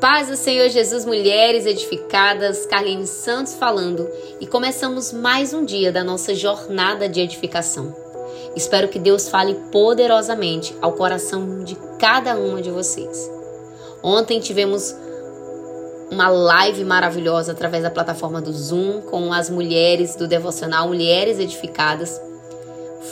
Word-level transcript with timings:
Paz 0.00 0.28
do 0.28 0.36
Senhor 0.36 0.68
Jesus, 0.68 1.04
mulheres 1.04 1.66
edificadas, 1.66 2.64
Carlinhos 2.66 3.10
Santos 3.10 3.54
falando, 3.54 4.08
e 4.40 4.46
começamos 4.46 5.12
mais 5.12 5.52
um 5.52 5.64
dia 5.64 5.90
da 5.90 6.04
nossa 6.04 6.36
jornada 6.36 7.08
de 7.08 7.20
edificação. 7.20 7.92
Espero 8.54 8.86
que 8.86 8.98
Deus 8.98 9.28
fale 9.28 9.54
poderosamente 9.72 10.72
ao 10.80 10.92
coração 10.92 11.64
de 11.64 11.76
cada 11.98 12.36
uma 12.36 12.62
de 12.62 12.70
vocês. 12.70 13.28
Ontem 14.00 14.38
tivemos 14.38 14.94
uma 16.12 16.28
live 16.28 16.84
maravilhosa 16.84 17.50
através 17.50 17.82
da 17.82 17.90
plataforma 17.90 18.40
do 18.40 18.52
Zoom 18.52 19.00
com 19.00 19.32
as 19.32 19.50
mulheres 19.50 20.14
do 20.14 20.28
devocional 20.28 20.86
Mulheres 20.86 21.40
Edificadas. 21.40 22.20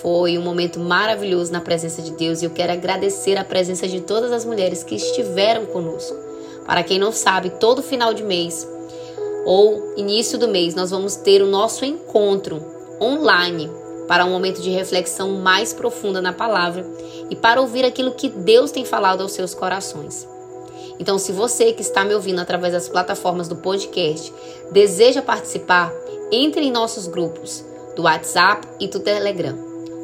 Foi 0.01 0.39
um 0.39 0.43
momento 0.43 0.79
maravilhoso 0.79 1.51
na 1.51 1.61
presença 1.61 2.01
de 2.01 2.13
Deus 2.13 2.43
e 2.43 2.45
eu 2.45 2.51
quero 2.51 2.73
agradecer 2.73 3.37
a 3.37 3.45
presença 3.45 3.89
de 3.89 4.03
todas 4.03 4.31
as 4.31 4.45
mulheres 4.45 4.85
que 4.85 4.95
estiveram 4.95 5.67
conosco. 5.67 6.26
Para 6.67 6.83
quem 6.83 6.99
não 6.99 7.13
sabe, 7.13 7.51
todo 7.51 7.83
final 7.83 8.13
de 8.13 8.23
mês 8.23 8.69
ou 9.45 9.95
início 9.97 10.37
do 10.39 10.49
mês 10.49 10.75
nós 10.75 10.91
vamos 10.91 11.15
ter 11.17 11.41
o 11.41 11.47
nosso 11.47 11.85
encontro 11.85 12.61
online 13.01 13.71
para 14.09 14.25
um 14.25 14.31
momento 14.31 14.61
de 14.61 14.71
reflexão 14.71 15.33
mais 15.33 15.73
profunda 15.73 16.21
na 16.21 16.33
palavra 16.33 16.85
e 17.31 17.37
para 17.37 17.61
ouvir 17.61 17.85
aquilo 17.85 18.15
que 18.15 18.29
Deus 18.29 18.71
tem 18.71 18.85
falado 18.85 19.21
aos 19.21 19.33
seus 19.33 19.55
corações. 19.55 20.27
Então, 20.99 21.19
se 21.19 21.31
você 21.31 21.73
que 21.73 21.83
está 21.83 22.05
me 22.05 22.15
ouvindo 22.15 22.41
através 22.41 22.73
das 22.73 22.89
plataformas 22.89 23.49
do 23.49 23.57
podcast 23.57 24.33
deseja 24.73 25.21
participar, 25.23 25.93
entre 26.31 26.65
em 26.65 26.73
nossos 26.73 27.07
grupos 27.07 27.65
do 27.95 28.03
WhatsApp 28.03 28.67
e 28.81 28.89
do 28.89 29.01
Telegram. 29.01 29.57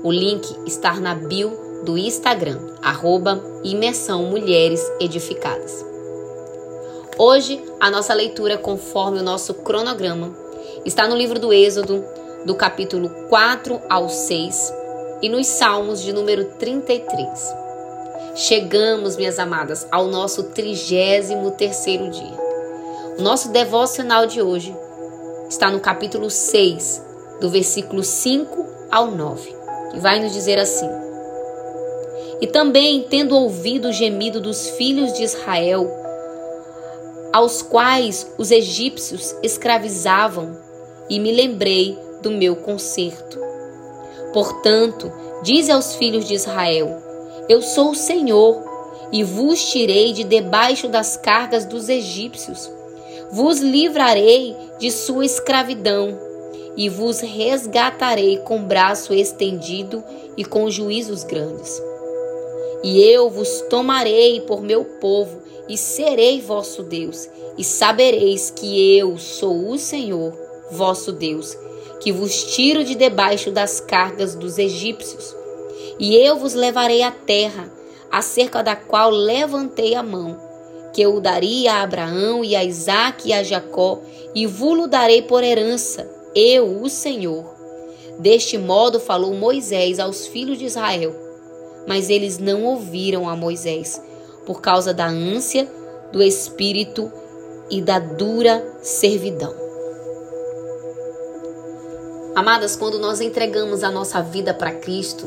O 0.02 0.10
link 0.10 0.44
está 0.66 0.94
na 0.98 1.14
bio 1.14 1.82
do 1.84 1.98
Instagram, 1.98 2.58
arroba 2.82 3.42
Imersão 3.62 4.24
Mulheres 4.24 4.80
Edificadas. 5.00 5.91
Hoje, 7.18 7.62
a 7.78 7.90
nossa 7.90 8.14
leitura, 8.14 8.56
conforme 8.56 9.20
o 9.20 9.22
nosso 9.22 9.52
cronograma, 9.52 10.34
está 10.82 11.06
no 11.06 11.14
livro 11.14 11.38
do 11.38 11.52
Êxodo, 11.52 12.02
do 12.46 12.54
capítulo 12.54 13.10
4 13.28 13.82
ao 13.88 14.08
6 14.08 14.72
e 15.20 15.28
nos 15.28 15.46
Salmos 15.46 16.00
de 16.00 16.10
número 16.10 16.46
33. 16.58 17.28
Chegamos, 18.34 19.16
minhas 19.16 19.38
amadas, 19.38 19.86
ao 19.92 20.06
nosso 20.06 20.44
33 20.44 21.28
dia. 21.28 22.42
O 23.18 23.22
nosso 23.22 23.50
devocional 23.50 24.24
de 24.24 24.40
hoje 24.40 24.74
está 25.50 25.70
no 25.70 25.80
capítulo 25.80 26.30
6, 26.30 27.04
do 27.42 27.50
versículo 27.50 28.02
5 28.02 28.66
ao 28.90 29.10
9, 29.10 29.54
que 29.90 30.00
vai 30.00 30.18
nos 30.18 30.32
dizer 30.32 30.58
assim: 30.58 30.88
E 32.40 32.46
também, 32.46 33.02
tendo 33.02 33.36
ouvido 33.36 33.88
o 33.88 33.92
gemido 33.92 34.40
dos 34.40 34.70
filhos 34.70 35.12
de 35.12 35.24
Israel, 35.24 36.01
aos 37.32 37.62
quais 37.62 38.26
os 38.36 38.50
egípcios 38.50 39.34
escravizavam, 39.42 40.56
e 41.08 41.18
me 41.18 41.32
lembrei 41.32 41.98
do 42.22 42.30
meu 42.30 42.56
conserto. 42.56 43.38
Portanto, 44.32 45.12
dize 45.42 45.70
aos 45.70 45.94
filhos 45.94 46.26
de 46.26 46.34
Israel: 46.34 47.02
eu 47.48 47.60
sou 47.60 47.90
o 47.90 47.94
Senhor, 47.94 48.62
e 49.10 49.24
vos 49.24 49.62
tirei 49.70 50.12
de 50.12 50.24
debaixo 50.24 50.88
das 50.88 51.16
cargas 51.16 51.64
dos 51.66 51.88
egípcios. 51.88 52.70
Vos 53.30 53.58
livrarei 53.58 54.56
de 54.78 54.90
sua 54.90 55.24
escravidão, 55.24 56.18
e 56.76 56.88
vos 56.88 57.20
resgatarei 57.20 58.38
com 58.38 58.62
braço 58.62 59.12
estendido 59.12 60.02
e 60.36 60.44
com 60.44 60.70
juízos 60.70 61.24
grandes. 61.24 61.82
E 62.82 63.02
eu 63.02 63.30
vos 63.30 63.62
tomarei 63.70 64.40
por 64.40 64.62
meu 64.62 64.84
povo, 64.84 65.40
e 65.68 65.76
serei 65.76 66.40
vosso 66.40 66.82
Deus, 66.82 67.28
e 67.56 67.62
sabereis 67.62 68.50
que 68.50 68.98
eu 68.98 69.16
sou 69.16 69.70
o 69.70 69.78
Senhor, 69.78 70.32
vosso 70.70 71.12
Deus, 71.12 71.56
que 72.00 72.10
vos 72.10 72.54
tiro 72.54 72.82
de 72.82 72.94
debaixo 72.94 73.50
das 73.50 73.80
cargas 73.80 74.34
dos 74.34 74.58
egípcios 74.58 75.42
e 75.98 76.16
eu 76.16 76.36
vos 76.36 76.54
levarei 76.54 77.02
à 77.02 77.10
terra, 77.12 77.72
acerca 78.10 78.60
da 78.60 78.74
qual 78.74 79.10
levantei 79.10 79.94
a 79.94 80.02
mão, 80.02 80.36
que 80.92 81.00
eu 81.00 81.20
daria 81.20 81.74
a 81.74 81.82
Abraão 81.82 82.44
e 82.44 82.56
a 82.56 82.64
Isaque 82.64 83.28
e 83.28 83.32
a 83.32 83.42
Jacó, 83.42 84.00
e 84.34 84.44
vos 84.44 84.90
darei 84.90 85.22
por 85.22 85.44
herança, 85.44 86.10
eu, 86.34 86.82
o 86.82 86.88
Senhor. 86.88 87.44
Deste 88.18 88.58
modo 88.58 88.98
falou 88.98 89.32
Moisés 89.34 90.00
aos 90.00 90.26
filhos 90.26 90.58
de 90.58 90.64
Israel. 90.64 91.14
Mas 91.86 92.10
eles 92.10 92.38
não 92.38 92.64
ouviram 92.64 93.28
a 93.28 93.36
Moisés, 93.36 94.00
por 94.46 94.60
causa 94.60 94.92
da 94.92 95.06
ânsia 95.06 95.68
do 96.12 96.22
espírito 96.22 97.10
e 97.70 97.80
da 97.80 97.98
dura 97.98 98.62
servidão. 98.82 99.54
Amadas, 102.34 102.76
quando 102.76 102.98
nós 102.98 103.20
entregamos 103.20 103.82
a 103.82 103.90
nossa 103.90 104.22
vida 104.22 104.54
para 104.54 104.72
Cristo, 104.72 105.26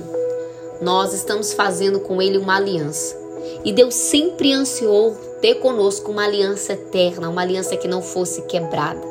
nós 0.81 1.13
estamos 1.13 1.53
fazendo 1.53 1.99
com 1.99 2.21
Ele 2.21 2.37
uma 2.37 2.55
aliança. 2.55 3.15
E 3.63 3.71
Deus 3.71 3.93
sempre 3.93 4.51
ansiou 4.51 5.15
ter 5.41 5.55
conosco 5.55 6.11
uma 6.11 6.25
aliança 6.25 6.73
eterna, 6.73 7.29
uma 7.29 7.41
aliança 7.41 7.77
que 7.77 7.87
não 7.87 8.01
fosse 8.01 8.41
quebrada. 8.43 9.01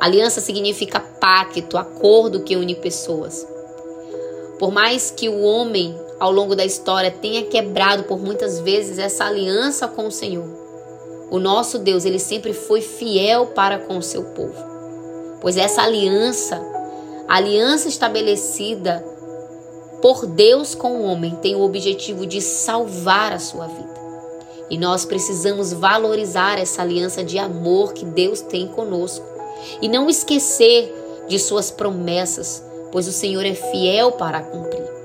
Aliança 0.00 0.40
significa 0.40 1.00
pacto, 1.00 1.76
acordo 1.76 2.42
que 2.42 2.56
une 2.56 2.74
pessoas. 2.74 3.46
Por 4.58 4.72
mais 4.72 5.10
que 5.10 5.28
o 5.28 5.40
homem, 5.42 5.98
ao 6.18 6.32
longo 6.32 6.56
da 6.56 6.64
história, 6.64 7.10
tenha 7.10 7.44
quebrado 7.44 8.04
por 8.04 8.18
muitas 8.18 8.60
vezes 8.60 8.98
essa 8.98 9.24
aliança 9.24 9.86
com 9.86 10.06
o 10.06 10.12
Senhor, 10.12 10.68
o 11.30 11.38
nosso 11.38 11.78
Deus, 11.78 12.06
ele 12.06 12.18
sempre 12.18 12.54
foi 12.54 12.80
fiel 12.80 13.48
para 13.48 13.78
com 13.78 13.98
o 13.98 14.02
seu 14.02 14.24
povo. 14.24 14.56
Pois 15.40 15.58
essa 15.58 15.82
aliança, 15.82 16.60
a 17.28 17.36
aliança 17.36 17.86
estabelecida 17.86 19.04
por 20.00 20.24
Deus 20.26 20.74
com 20.74 20.96
o 20.96 21.02
homem 21.02 21.36
tem 21.42 21.54
o 21.54 21.60
objetivo 21.62 22.26
de 22.26 22.40
salvar 22.40 23.32
a 23.32 23.38
sua 23.38 23.66
vida. 23.66 23.98
E 24.70 24.78
nós 24.78 25.04
precisamos 25.04 25.72
valorizar 25.72 26.58
essa 26.58 26.82
aliança 26.82 27.22
de 27.22 27.38
amor 27.38 27.92
que 27.92 28.06
Deus 28.06 28.40
tem 28.40 28.66
conosco 28.66 29.26
e 29.82 29.88
não 29.88 30.08
esquecer 30.08 30.94
de 31.28 31.38
suas 31.38 31.70
promessas, 31.70 32.64
pois 32.90 33.06
o 33.06 33.12
Senhor 33.12 33.44
é 33.44 33.54
fiel 33.54 34.12
para 34.12 34.40
cumprir. 34.40 34.97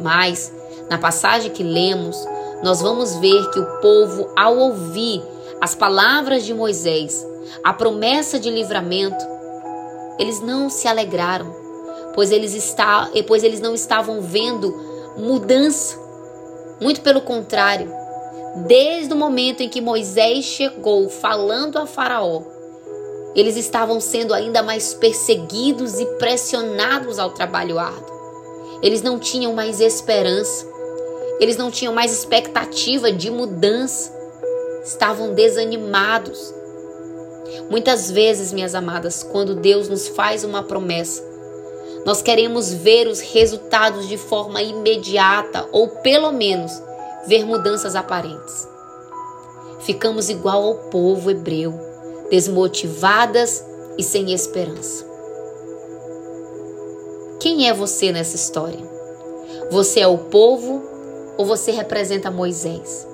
Mas, 0.00 0.52
na 0.88 0.98
passagem 0.98 1.50
que 1.50 1.62
lemos, 1.62 2.16
nós 2.62 2.80
vamos 2.80 3.16
ver 3.16 3.50
que 3.50 3.60
o 3.60 3.80
povo, 3.80 4.30
ao 4.36 4.56
ouvir 4.56 5.22
as 5.60 5.74
palavras 5.74 6.44
de 6.44 6.54
Moisés, 6.54 7.26
a 7.62 7.72
promessa 7.72 8.38
de 8.38 8.50
livramento, 8.50 9.24
eles 10.18 10.40
não 10.40 10.68
se 10.68 10.88
alegraram, 10.88 11.54
pois 12.14 12.30
eles, 12.30 12.54
está, 12.54 13.10
pois 13.26 13.44
eles 13.44 13.60
não 13.60 13.74
estavam 13.74 14.20
vendo 14.20 14.74
mudança. 15.16 15.98
Muito 16.80 17.02
pelo 17.02 17.20
contrário, 17.20 17.92
desde 18.66 19.12
o 19.12 19.16
momento 19.16 19.62
em 19.62 19.68
que 19.68 19.80
Moisés 19.80 20.44
chegou 20.44 21.08
falando 21.08 21.78
a 21.78 21.86
Faraó, 21.86 22.42
eles 23.34 23.56
estavam 23.56 24.00
sendo 24.00 24.34
ainda 24.34 24.62
mais 24.62 24.92
perseguidos 24.92 26.00
e 26.00 26.06
pressionados 26.18 27.18
ao 27.18 27.30
trabalho 27.30 27.78
árduo. 27.78 28.09
Eles 28.82 29.02
não 29.02 29.18
tinham 29.18 29.52
mais 29.52 29.80
esperança, 29.80 30.66
eles 31.38 31.56
não 31.56 31.70
tinham 31.70 31.92
mais 31.92 32.12
expectativa 32.12 33.12
de 33.12 33.30
mudança, 33.30 34.12
estavam 34.84 35.34
desanimados. 35.34 36.54
Muitas 37.68 38.10
vezes, 38.10 38.52
minhas 38.52 38.74
amadas, 38.74 39.22
quando 39.22 39.54
Deus 39.54 39.88
nos 39.88 40.08
faz 40.08 40.44
uma 40.44 40.62
promessa, 40.62 41.22
nós 42.04 42.22
queremos 42.22 42.72
ver 42.72 43.06
os 43.06 43.20
resultados 43.20 44.08
de 44.08 44.16
forma 44.16 44.62
imediata 44.62 45.68
ou 45.70 45.88
pelo 45.88 46.32
menos 46.32 46.72
ver 47.26 47.44
mudanças 47.44 47.94
aparentes. 47.94 48.66
Ficamos 49.80 50.28
igual 50.28 50.62
ao 50.64 50.74
povo 50.90 51.30
hebreu, 51.30 51.78
desmotivadas 52.30 53.64
e 53.98 54.02
sem 54.02 54.32
esperança. 54.32 55.09
Quem 57.40 57.66
é 57.66 57.72
você 57.72 58.12
nessa 58.12 58.36
história? 58.36 58.86
Você 59.70 60.00
é 60.00 60.06
o 60.06 60.18
povo 60.18 60.84
ou 61.38 61.46
você 61.46 61.70
representa 61.70 62.30
Moisés? 62.30 63.08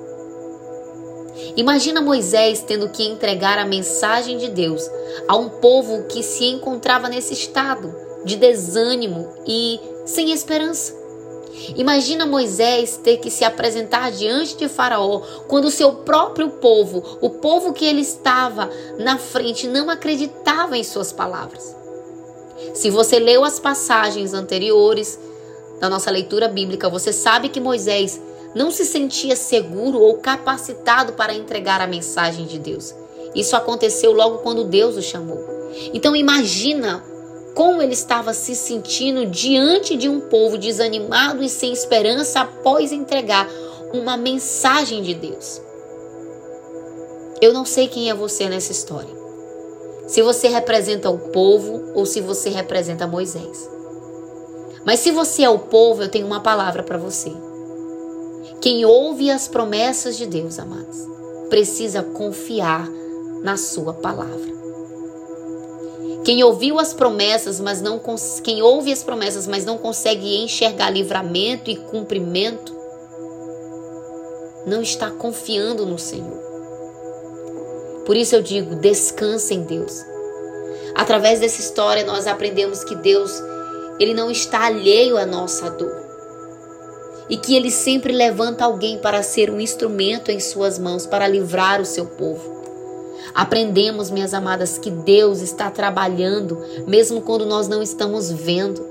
Imagina 1.55 2.01
Moisés 2.01 2.61
tendo 2.61 2.89
que 2.89 3.03
entregar 3.03 3.57
a 3.57 3.65
mensagem 3.65 4.37
de 4.37 4.49
Deus 4.49 4.83
a 5.29 5.37
um 5.37 5.47
povo 5.47 6.07
que 6.09 6.21
se 6.21 6.43
encontrava 6.43 7.07
nesse 7.07 7.33
estado 7.33 7.95
de 8.25 8.35
desânimo 8.35 9.33
e 9.47 9.79
sem 10.05 10.33
esperança. 10.33 10.93
Imagina 11.77 12.25
Moisés 12.25 12.99
ter 13.01 13.19
que 13.19 13.31
se 13.31 13.45
apresentar 13.45 14.11
diante 14.11 14.57
de 14.57 14.67
Faraó 14.67 15.21
quando 15.47 15.65
o 15.65 15.71
seu 15.71 15.93
próprio 16.03 16.49
povo, 16.49 17.17
o 17.21 17.29
povo 17.29 17.71
que 17.71 17.85
ele 17.85 18.01
estava 18.01 18.69
na 18.99 19.17
frente, 19.17 19.69
não 19.69 19.89
acreditava 19.89 20.77
em 20.77 20.83
suas 20.83 21.13
palavras. 21.13 21.76
Se 22.73 22.89
você 22.89 23.19
leu 23.19 23.43
as 23.43 23.59
passagens 23.59 24.33
anteriores 24.33 25.19
da 25.79 25.89
nossa 25.89 26.09
leitura 26.09 26.47
bíblica, 26.47 26.89
você 26.89 27.13
sabe 27.13 27.49
que 27.49 27.59
Moisés 27.59 28.19
não 28.55 28.71
se 28.71 28.85
sentia 28.85 29.35
seguro 29.35 29.99
ou 29.99 30.17
capacitado 30.17 31.13
para 31.13 31.33
entregar 31.33 31.81
a 31.81 31.87
mensagem 31.87 32.45
de 32.45 32.57
Deus. 32.57 32.93
Isso 33.35 33.55
aconteceu 33.55 34.11
logo 34.11 34.39
quando 34.39 34.63
Deus 34.63 34.95
o 34.95 35.01
chamou. 35.01 35.43
Então 35.93 36.15
imagina 36.15 37.03
como 37.53 37.81
ele 37.81 37.93
estava 37.93 38.33
se 38.33 38.55
sentindo 38.55 39.25
diante 39.25 39.95
de 39.95 40.07
um 40.07 40.19
povo 40.19 40.57
desanimado 40.57 41.43
e 41.43 41.49
sem 41.49 41.73
esperança 41.73 42.41
após 42.41 42.91
entregar 42.91 43.49
uma 43.93 44.15
mensagem 44.15 45.01
de 45.01 45.13
Deus. 45.13 45.61
Eu 47.41 47.53
não 47.53 47.65
sei 47.65 47.87
quem 47.87 48.09
é 48.09 48.13
você 48.13 48.49
nessa 48.49 48.71
história. 48.71 49.16
Se 50.07 50.21
você 50.21 50.47
representa 50.47 51.09
o 51.09 51.17
povo 51.17 51.91
ou 51.93 52.05
se 52.05 52.21
você 52.21 52.49
representa 52.49 53.05
Moisés. 53.05 53.69
Mas 54.85 55.01
se 55.01 55.11
você 55.11 55.43
é 55.43 55.49
o 55.49 55.59
povo, 55.59 56.01
eu 56.01 56.09
tenho 56.09 56.25
uma 56.25 56.39
palavra 56.39 56.81
para 56.81 56.97
você. 56.97 57.31
Quem 58.61 58.85
ouve 58.85 59.29
as 59.29 59.47
promessas 59.47 60.17
de 60.17 60.25
Deus, 60.25 60.57
amados, 60.57 60.97
precisa 61.49 62.01
confiar 62.01 62.89
na 63.43 63.57
sua 63.57 63.93
palavra. 63.93 64.57
Quem 66.23 66.43
ouviu 66.43 66.79
as 66.79 66.93
promessas, 66.93 67.59
mas 67.59 67.81
não 67.81 68.01
quem 68.43 68.61
ouve 68.61 68.91
as 68.91 69.03
promessas, 69.03 69.47
mas 69.47 69.63
não 69.63 69.77
consegue 69.77 70.37
enxergar 70.37 70.89
livramento 70.89 71.69
e 71.69 71.75
cumprimento, 71.75 72.75
não 74.65 74.81
está 74.81 75.09
confiando 75.11 75.85
no 75.85 75.97
Senhor. 75.97 76.56
Por 78.07 78.15
isso 78.15 78.33
eu 78.33 78.41
digo, 78.41 78.73
descansa 78.73 79.53
em 79.53 79.63
Deus. 79.63 80.05
Através 80.95 81.41
dessa 81.41 81.59
história 81.59 82.05
nós 82.05 82.25
aprendemos 82.25 82.81
que 82.81 82.95
Deus, 82.95 83.43
ele 83.99 84.13
não 84.13 84.31
está 84.31 84.65
alheio 84.65 85.17
à 85.17 85.25
nossa 85.25 85.69
dor. 85.69 85.93
E 87.29 87.35
que 87.35 87.53
ele 87.53 87.69
sempre 87.69 88.13
levanta 88.13 88.63
alguém 88.63 88.97
para 88.97 89.21
ser 89.21 89.49
um 89.49 89.59
instrumento 89.59 90.31
em 90.31 90.39
suas 90.39 90.79
mãos 90.79 91.05
para 91.05 91.27
livrar 91.27 91.81
o 91.81 91.85
seu 91.85 92.05
povo. 92.05 92.63
Aprendemos, 93.35 94.09
minhas 94.09 94.33
amadas, 94.33 94.77
que 94.77 94.89
Deus 94.89 95.41
está 95.41 95.69
trabalhando 95.69 96.57
mesmo 96.87 97.19
quando 97.19 97.45
nós 97.45 97.67
não 97.67 97.83
estamos 97.83 98.31
vendo. 98.31 98.87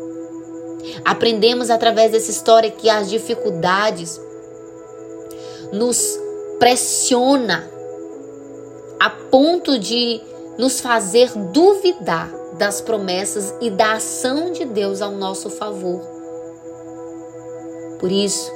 Aprendemos 1.06 1.70
através 1.70 2.12
dessa 2.12 2.30
história 2.30 2.70
que 2.70 2.90
as 2.90 3.08
dificuldades 3.08 4.20
nos 5.72 6.20
pressiona 6.58 7.75
a 9.06 9.10
ponto 9.10 9.78
de 9.78 10.20
nos 10.58 10.80
fazer 10.80 11.30
duvidar 11.52 12.28
das 12.54 12.80
promessas 12.80 13.54
e 13.60 13.70
da 13.70 13.92
ação 13.92 14.50
de 14.50 14.64
Deus 14.64 15.00
ao 15.00 15.12
nosso 15.12 15.48
favor. 15.48 16.00
Por 18.00 18.10
isso, 18.10 18.50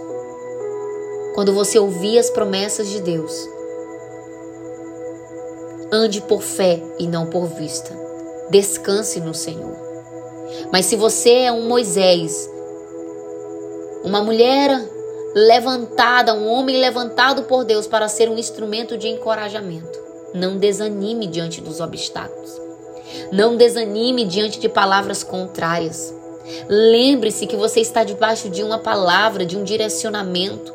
quando 1.36 1.54
você 1.54 1.78
ouvir 1.78 2.18
as 2.18 2.30
promessas 2.30 2.88
de 2.88 3.00
Deus, 3.00 3.32
ande 5.92 6.20
por 6.20 6.42
fé 6.42 6.82
e 6.98 7.06
não 7.06 7.26
por 7.26 7.46
vista. 7.46 7.96
Descanse 8.50 9.20
no 9.20 9.32
Senhor. 9.32 9.76
Mas 10.72 10.86
se 10.86 10.96
você 10.96 11.42
é 11.42 11.52
um 11.52 11.68
Moisés, 11.68 12.50
uma 14.02 14.20
mulher 14.20 14.84
levantada, 15.32 16.34
um 16.34 16.48
homem 16.48 16.80
levantado 16.80 17.44
por 17.44 17.64
Deus 17.64 17.86
para 17.86 18.08
ser 18.08 18.28
um 18.28 18.36
instrumento 18.36 18.98
de 18.98 19.06
encorajamento, 19.06 20.09
não 20.34 20.58
desanime 20.58 21.26
diante 21.26 21.60
dos 21.60 21.80
obstáculos. 21.80 22.60
Não 23.32 23.56
desanime 23.56 24.24
diante 24.24 24.58
de 24.58 24.68
palavras 24.68 25.22
contrárias. 25.22 26.14
Lembre-se 26.68 27.46
que 27.46 27.56
você 27.56 27.80
está 27.80 28.04
debaixo 28.04 28.48
de 28.48 28.62
uma 28.62 28.78
palavra, 28.78 29.44
de 29.44 29.56
um 29.56 29.64
direcionamento. 29.64 30.72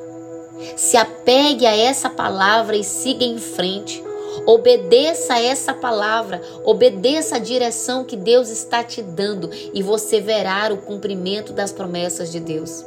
Se 0.75 0.97
apegue 0.97 1.65
a 1.65 1.75
essa 1.75 2.09
palavra 2.09 2.75
e 2.75 2.83
siga 2.83 3.23
em 3.23 3.37
frente. 3.37 4.03
Obedeça 4.45 5.35
a 5.35 5.41
essa 5.41 5.73
palavra, 5.73 6.41
obedeça 6.63 7.37
a 7.37 7.39
direção 7.39 8.03
que 8.03 8.15
Deus 8.15 8.49
está 8.49 8.83
te 8.83 9.01
dando 9.01 9.49
e 9.73 9.81
você 9.81 10.19
verá 10.19 10.71
o 10.71 10.77
cumprimento 10.77 11.51
das 11.51 11.71
promessas 11.71 12.31
de 12.31 12.39
Deus. 12.39 12.85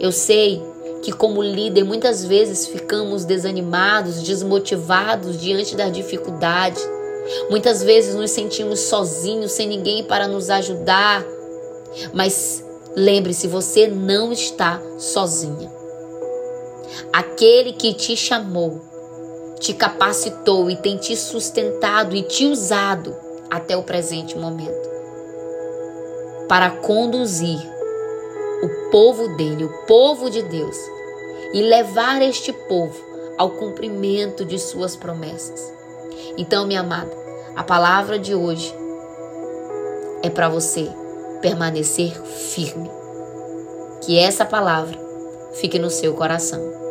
Eu 0.00 0.10
sei 0.10 0.62
que, 1.02 1.12
como 1.12 1.42
líder, 1.42 1.84
muitas 1.84 2.24
vezes 2.24 2.66
ficamos 2.66 3.24
desanimados, 3.24 4.22
desmotivados 4.22 5.40
diante 5.40 5.74
das 5.74 5.92
dificuldades. 5.92 6.88
Muitas 7.50 7.82
vezes 7.82 8.14
nos 8.14 8.30
sentimos 8.30 8.80
sozinhos, 8.80 9.52
sem 9.52 9.68
ninguém 9.68 10.04
para 10.04 10.28
nos 10.28 10.48
ajudar. 10.48 11.24
Mas 12.12 12.64
lembre-se, 12.96 13.48
você 13.48 13.88
não 13.88 14.32
está 14.32 14.80
sozinha. 14.98 15.70
Aquele 17.12 17.72
que 17.72 17.92
te 17.94 18.16
chamou, 18.16 18.80
te 19.58 19.74
capacitou 19.74 20.70
e 20.70 20.76
tem 20.76 20.96
te 20.96 21.16
sustentado 21.16 22.14
e 22.14 22.22
te 22.22 22.46
usado 22.46 23.14
até 23.50 23.76
o 23.76 23.82
presente 23.82 24.38
momento 24.38 24.92
para 26.48 26.70
conduzir 26.70 27.71
povo 28.92 29.28
dele, 29.28 29.64
o 29.64 29.70
povo 29.86 30.30
de 30.30 30.42
Deus, 30.42 30.76
e 31.52 31.62
levar 31.62 32.22
este 32.22 32.52
povo 32.52 33.02
ao 33.38 33.50
cumprimento 33.50 34.44
de 34.44 34.58
suas 34.58 34.94
promessas. 34.94 35.72
Então, 36.36 36.66
minha 36.66 36.80
amada, 36.80 37.10
a 37.56 37.64
palavra 37.64 38.18
de 38.18 38.34
hoje 38.34 38.72
é 40.22 40.30
para 40.30 40.48
você 40.48 40.88
permanecer 41.40 42.12
firme. 42.22 42.90
Que 44.02 44.18
essa 44.18 44.44
palavra 44.44 44.98
fique 45.54 45.78
no 45.78 45.90
seu 45.90 46.14
coração. 46.14 46.81